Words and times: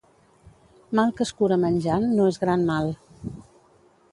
Mal 0.99 1.11
que 1.19 1.27
es 1.27 1.33
cura 1.41 1.59
menjant 1.65 2.07
no 2.15 2.27
és 2.31 2.41
gran 2.45 2.65
mal. 2.71 2.91